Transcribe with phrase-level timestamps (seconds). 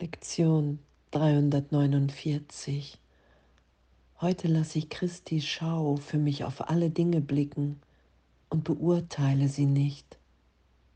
[0.00, 0.78] Lektion
[1.10, 2.96] 349.
[4.22, 7.82] Heute lasse ich Christi Schau für mich auf alle Dinge blicken
[8.48, 10.18] und beurteile sie nicht,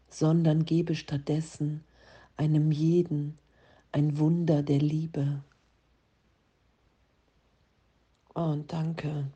[0.08, 1.84] sondern gebe stattdessen
[2.38, 3.36] einem jeden
[3.92, 5.44] ein Wunder der Liebe.
[8.34, 9.26] Oh, und danke.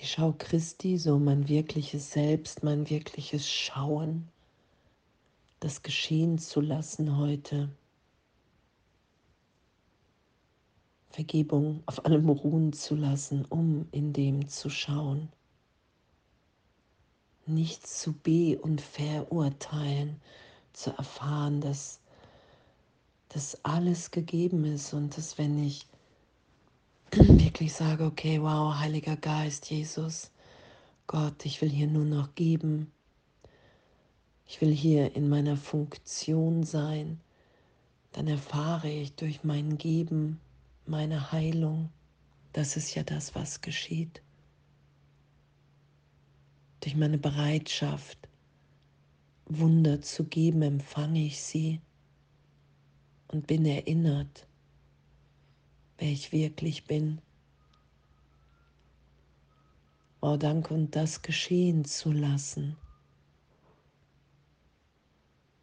[0.00, 4.26] Die Schau Christi, so mein wirkliches Selbst, mein wirkliches Schauen
[5.60, 7.68] das geschehen zu lassen heute.
[11.10, 15.28] Vergebung auf allem ruhen zu lassen, um in dem zu schauen.
[17.46, 20.20] Nichts zu be- und verurteilen,
[20.72, 21.98] zu erfahren, dass
[23.30, 25.86] das alles gegeben ist und dass wenn ich
[27.12, 30.30] wirklich sage, okay, wow, Heiliger Geist, Jesus,
[31.06, 32.92] Gott, ich will hier nur noch geben,
[34.48, 37.20] ich will hier in meiner Funktion sein,
[38.12, 40.40] dann erfahre ich durch mein Geben
[40.86, 41.90] meine Heilung.
[42.54, 44.22] Das ist ja das, was geschieht.
[46.80, 48.26] Durch meine Bereitschaft,
[49.44, 51.82] Wunder zu geben, empfange ich sie
[53.28, 54.46] und bin erinnert,
[55.98, 57.20] wer ich wirklich bin.
[60.22, 62.78] Oh, danke und das geschehen zu lassen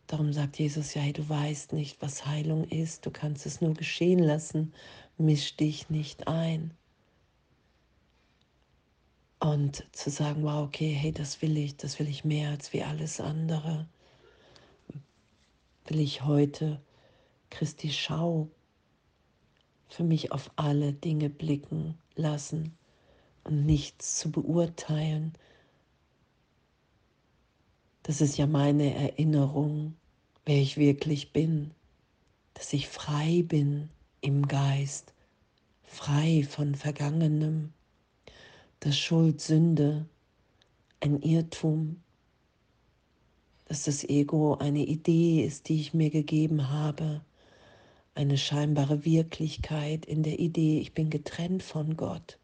[0.07, 3.73] Darum sagt Jesus ja, hey, du weißt nicht, was Heilung ist, du kannst es nur
[3.73, 4.73] geschehen lassen,
[5.17, 6.71] misch dich nicht ein.
[9.39, 12.83] Und zu sagen, wow, okay, hey, das will ich, das will ich mehr als wie
[12.83, 13.87] alles andere.
[15.87, 16.79] Will ich heute
[17.49, 18.49] Christi Schau
[19.87, 22.77] für mich auf alle Dinge blicken lassen
[23.43, 25.33] und nichts zu beurteilen,
[28.05, 29.95] das ist ja meine Erinnerung,
[30.45, 31.71] wer ich wirklich bin,
[32.53, 33.89] dass ich frei bin
[34.21, 35.11] im Geist,
[35.81, 37.73] frei von Vergangenem,
[38.79, 40.05] dass Schuld, Sünde
[40.99, 42.03] ein Irrtum,
[43.65, 47.21] dass das Ego eine Idee ist, die ich mir gegeben habe,
[48.13, 52.37] eine scheinbare Wirklichkeit in der Idee, ich bin getrennt von Gott.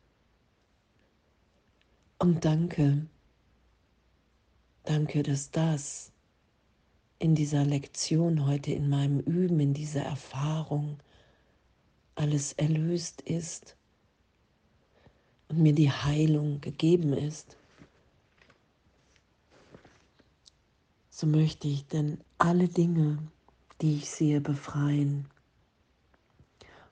[2.18, 3.06] Und danke,
[4.84, 6.12] Danke, dass das
[7.20, 10.98] in dieser Lektion heute, in meinem Üben, in dieser Erfahrung
[12.16, 13.76] alles erlöst ist
[15.50, 17.58] und mir die Heilung gegeben ist.
[21.10, 23.20] So möchte ich denn alle Dinge,
[23.82, 25.28] die ich sehe, befreien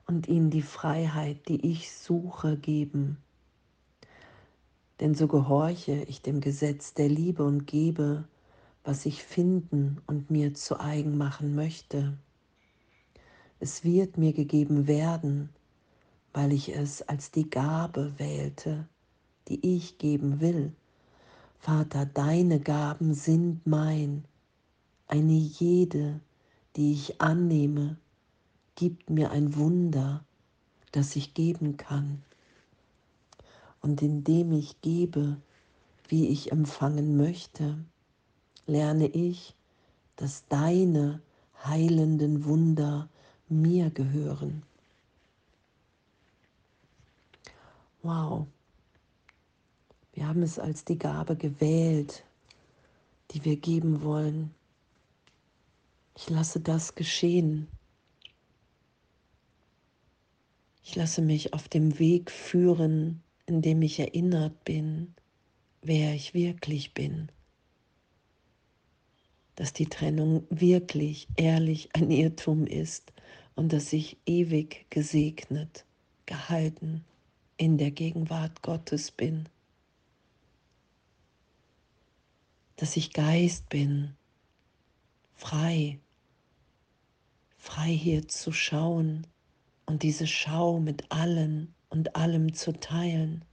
[0.05, 3.17] und ihnen die Freiheit, die ich suche, geben
[4.99, 8.25] denn so gehorche ich dem Gesetz der Liebe und gebe,
[8.83, 12.17] was ich finden und mir zu eigen machen möchte.
[13.59, 15.49] Es wird mir gegeben werden,
[16.33, 18.87] weil ich es als die Gabe wählte,
[19.47, 20.73] die ich geben will.
[21.59, 24.23] Vater, deine Gaben sind mein,
[25.07, 26.21] eine jede,
[26.75, 27.97] die ich annehme,
[28.75, 30.23] gibt mir ein Wunder,
[30.91, 32.23] das ich geben kann
[33.81, 35.37] und indem ich gebe,
[36.07, 37.77] wie ich empfangen möchte,
[38.65, 39.55] lerne ich,
[40.15, 41.21] dass deine
[41.63, 43.09] heilenden Wunder
[43.47, 44.63] mir gehören.
[48.01, 48.47] Wow,
[50.13, 52.23] wir haben es als die Gabe gewählt,
[53.31, 54.53] die wir geben wollen.
[56.15, 57.67] Ich lasse das geschehen.
[60.83, 65.15] Ich lasse mich auf dem Weg führen, in dem ich erinnert bin,
[65.81, 67.31] wer ich wirklich bin.
[69.55, 73.11] Dass die Trennung wirklich, ehrlich ein Irrtum ist
[73.55, 75.83] und dass ich ewig gesegnet,
[76.27, 77.03] gehalten
[77.57, 79.49] in der Gegenwart Gottes bin.
[82.75, 84.15] Dass ich Geist bin,
[85.35, 85.99] frei,
[87.57, 89.25] frei hier zu schauen
[89.87, 93.45] und diese Schau mit allen und allem zu teilen.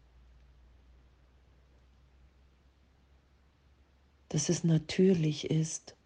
[4.30, 5.96] Dass es natürlich ist,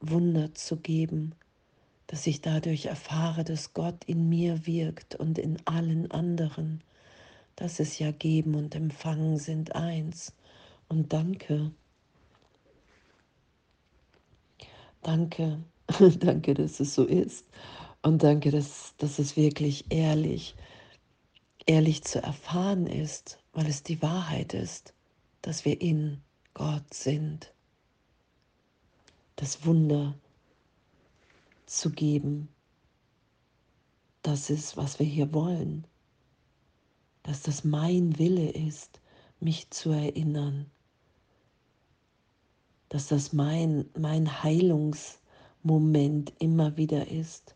[0.00, 1.34] Wunder zu geben,
[2.08, 6.82] dass ich dadurch erfahre, dass Gott in mir wirkt und in allen anderen.
[7.56, 10.34] dass es ja Geben und Empfangen sind eins.
[10.88, 11.72] Und danke.
[15.02, 15.58] Danke,
[16.20, 17.46] danke, dass es so ist.
[18.02, 20.75] Und danke, dass, dass es wirklich ehrlich ist
[21.66, 24.94] ehrlich zu erfahren ist, weil es die Wahrheit ist,
[25.42, 26.22] dass wir in
[26.54, 27.52] Gott sind.
[29.34, 30.14] Das Wunder
[31.66, 32.48] zu geben.
[34.22, 35.86] Das ist, was wir hier wollen.
[37.22, 39.00] Dass das mein Wille ist,
[39.40, 40.70] mich zu erinnern.
[42.88, 47.55] Dass das mein, mein Heilungsmoment immer wieder ist.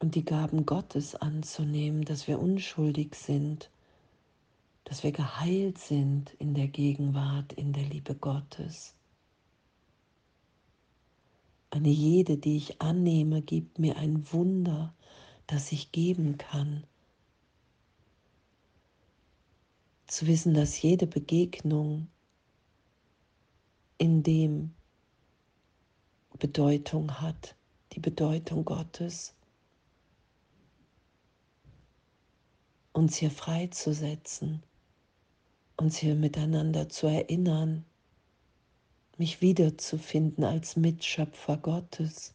[0.00, 3.70] Und die Gaben Gottes anzunehmen, dass wir unschuldig sind
[4.88, 8.94] dass wir geheilt sind in der Gegenwart, in der Liebe Gottes.
[11.68, 14.94] Eine jede, die ich annehme, gibt mir ein Wunder,
[15.46, 16.84] das ich geben kann.
[20.06, 22.08] Zu wissen, dass jede Begegnung
[23.98, 24.72] in dem
[26.38, 27.56] Bedeutung hat,
[27.92, 29.34] die Bedeutung Gottes,
[32.98, 34.62] uns hier freizusetzen
[35.78, 37.84] uns hier miteinander zu erinnern,
[39.16, 42.34] mich wiederzufinden als Mitschöpfer Gottes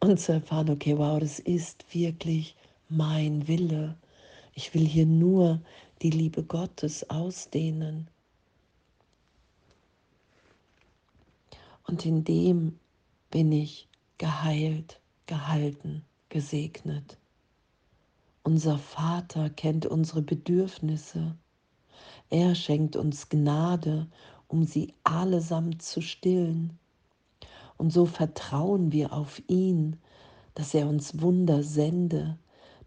[0.00, 2.54] und zu erfahren, okay, wow, das ist wirklich
[2.88, 3.96] mein Wille.
[4.54, 5.60] Ich will hier nur
[6.02, 8.08] die Liebe Gottes ausdehnen.
[11.86, 12.78] Und in dem
[13.30, 13.88] bin ich
[14.18, 17.16] geheilt, gehalten, gesegnet.
[18.46, 21.34] Unser Vater kennt unsere Bedürfnisse
[22.30, 24.08] er schenkt uns Gnade,
[24.48, 26.78] um sie allesamt zu stillen.
[27.76, 29.96] Und so vertrauen wir auf ihn,
[30.54, 32.38] dass er uns Wunder sende,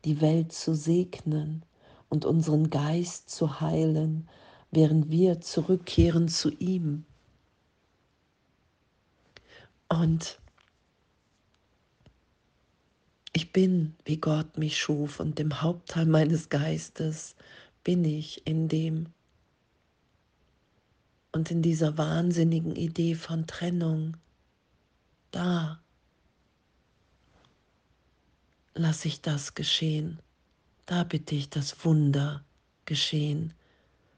[0.04, 1.64] die Welt zu segnen
[2.10, 4.28] und unseren Geist zu heilen,
[4.72, 7.06] während wir zurückkehren zu ihm.
[9.88, 10.40] Und
[13.34, 17.36] ich bin, wie Gott mich schuf, und im Hauptteil meines Geistes
[17.84, 19.08] bin ich in dem
[21.32, 24.18] und in dieser wahnsinnigen Idee von Trennung,
[25.32, 25.80] da
[28.74, 30.20] lasse ich das geschehen.
[30.86, 32.44] Da bitte ich das Wunder
[32.86, 33.54] geschehen,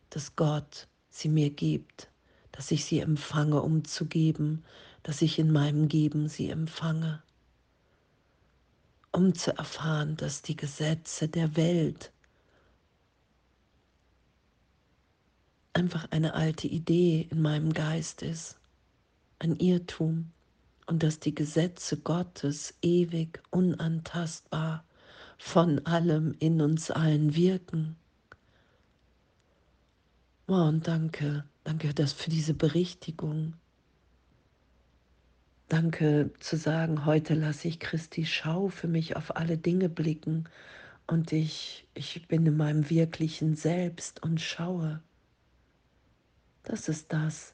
[0.10, 2.10] dass Gott sie mir gibt,
[2.54, 4.64] dass ich sie empfange, um zu geben,
[5.04, 7.22] dass ich in meinem Geben sie empfange,
[9.12, 12.12] um zu erfahren, dass die Gesetze der Welt
[15.74, 18.58] einfach eine alte Idee in meinem Geist ist,
[19.40, 20.32] ein Irrtum
[20.86, 24.84] und dass die Gesetze Gottes ewig unantastbar
[25.38, 27.96] von allem in uns allen wirken.
[30.48, 33.54] Oh, und danke, danke das für diese Berichtigung.
[35.72, 40.50] Danke zu sagen, heute lasse ich Christi Schau für mich auf alle Dinge blicken
[41.08, 45.02] und ich, ich bin in meinem wirklichen Selbst und schaue.
[46.64, 47.54] Das ist das,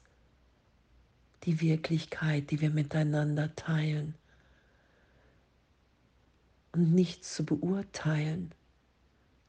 [1.44, 4.16] die Wirklichkeit, die wir miteinander teilen.
[6.72, 8.52] Und nichts zu beurteilen,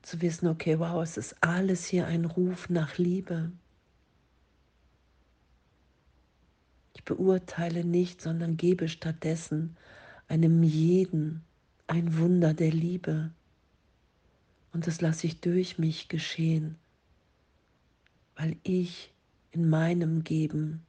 [0.04, 3.52] zu wissen, okay, wow, es ist alles hier ein Ruf nach Liebe.
[6.94, 9.78] Ich beurteile nicht, sondern gebe stattdessen
[10.28, 11.44] einem jeden
[11.88, 13.32] ein Wunder der Liebe.
[14.72, 16.78] Und das lasse ich durch mich geschehen,
[18.36, 19.12] weil ich
[19.52, 20.86] in meinem Geben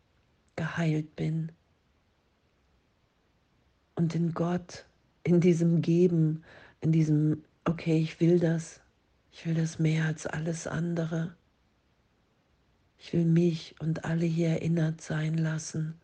[0.57, 1.53] geheilt bin.
[3.95, 4.85] Und in Gott,
[5.25, 6.45] in diesem Geben,
[6.81, 8.81] in diesem, okay, ich will das,
[9.33, 11.35] ich will das mehr als alles andere.
[13.01, 15.99] Ich will mich und alle hier erinnert sein lassen.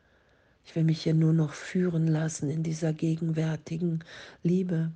[0.64, 4.02] Ich will mich hier nur noch führen lassen in dieser gegenwärtigen
[4.42, 4.90] Liebe.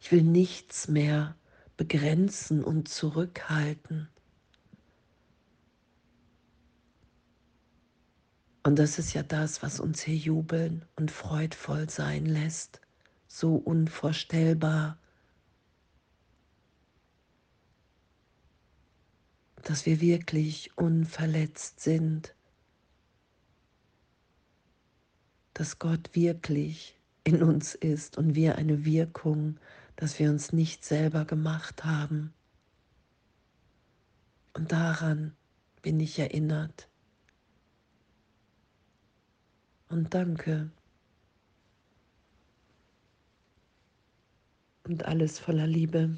[0.00, 1.34] Ich will nichts mehr
[1.76, 4.08] begrenzen und zurückhalten.
[8.62, 12.80] Und das ist ja das, was uns hier jubeln und freudvoll sein lässt,
[13.26, 14.98] so unvorstellbar,
[19.68, 22.34] dass wir wirklich unverletzt sind,
[25.52, 29.60] dass Gott wirklich in uns ist und wir eine Wirkung,
[29.96, 32.32] dass wir uns nicht selber gemacht haben.
[34.54, 35.36] Und daran
[35.82, 36.88] bin ich erinnert
[39.90, 40.70] und danke.
[44.84, 46.16] Und alles voller Liebe.